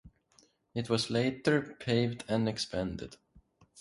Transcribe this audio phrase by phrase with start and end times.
[0.73, 3.17] It was later paved and expanded.